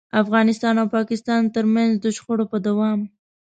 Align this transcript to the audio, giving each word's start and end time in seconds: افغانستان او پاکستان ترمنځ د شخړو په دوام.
افغانستان 0.23 0.75
او 0.81 0.87
پاکستان 0.97 1.41
ترمنځ 1.55 1.91
د 1.99 2.05
شخړو 2.15 2.45
په 2.51 2.57
دوام. 2.67 2.99